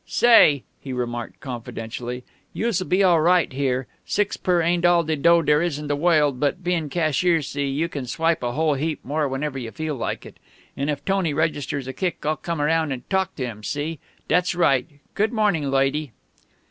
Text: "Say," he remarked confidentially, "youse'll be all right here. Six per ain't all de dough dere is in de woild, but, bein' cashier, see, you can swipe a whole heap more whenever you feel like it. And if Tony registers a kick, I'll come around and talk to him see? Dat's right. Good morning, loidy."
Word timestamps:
"Say," 0.07 0.63
he 0.79 0.93
remarked 0.93 1.41
confidentially, 1.41 2.23
"youse'll 2.53 2.87
be 2.87 3.03
all 3.03 3.21
right 3.21 3.53
here. 3.53 3.85
Six 4.03 4.35
per 4.35 4.59
ain't 4.59 4.83
all 4.83 5.03
de 5.03 5.15
dough 5.15 5.43
dere 5.43 5.61
is 5.61 5.77
in 5.77 5.89
de 5.89 5.95
woild, 5.95 6.39
but, 6.39 6.63
bein' 6.63 6.89
cashier, 6.89 7.43
see, 7.43 7.67
you 7.67 7.87
can 7.87 8.07
swipe 8.07 8.41
a 8.41 8.53
whole 8.53 8.73
heap 8.73 9.05
more 9.05 9.27
whenever 9.27 9.59
you 9.59 9.69
feel 9.69 9.93
like 9.93 10.25
it. 10.25 10.37
And 10.75 10.89
if 10.89 11.05
Tony 11.05 11.35
registers 11.35 11.87
a 11.87 11.93
kick, 11.93 12.25
I'll 12.25 12.35
come 12.35 12.59
around 12.59 12.91
and 12.91 13.07
talk 13.11 13.35
to 13.35 13.45
him 13.45 13.61
see? 13.63 13.99
Dat's 14.27 14.55
right. 14.55 14.87
Good 15.13 15.33
morning, 15.33 15.69
loidy." 15.69 16.13